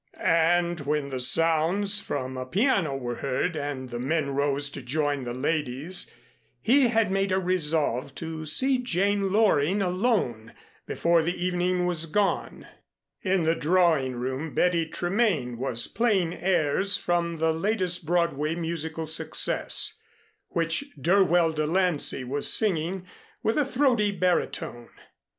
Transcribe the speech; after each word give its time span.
And 0.19 0.79
when 0.79 1.09
the 1.09 1.19
sounds 1.19 1.99
from 2.01 2.35
a 2.35 2.47
piano 2.47 2.97
were 2.97 3.17
heard 3.17 3.55
and 3.55 3.91
the 3.91 3.99
men 3.99 4.31
rose 4.31 4.67
to 4.71 4.81
join 4.81 5.25
the 5.25 5.33
ladies, 5.35 6.09
he 6.59 6.87
had 6.87 7.11
made 7.11 7.31
a 7.31 7.37
resolve 7.37 8.15
to 8.15 8.47
see 8.47 8.79
Jane 8.79 9.31
Loring 9.31 9.79
alone 9.79 10.53
before 10.87 11.21
the 11.21 11.39
evening 11.45 11.85
was 11.85 12.07
gone. 12.07 12.65
In 13.21 13.43
the 13.43 13.53
drawing 13.53 14.15
room 14.15 14.55
Betty 14.55 14.87
Tremaine 14.87 15.59
was 15.59 15.87
playing 15.87 16.33
airs 16.33 16.97
from 16.97 17.37
the 17.37 17.53
latest 17.53 18.03
Broadway 18.03 18.55
musical 18.55 19.05
success, 19.05 19.99
which 20.47 20.83
Dirwell 20.99 21.51
De 21.53 21.67
Lancey 21.67 22.23
was 22.23 22.51
singing 22.51 23.05
with 23.43 23.55
a 23.55 23.63
throaty 23.65 24.09
baritone. 24.11 24.89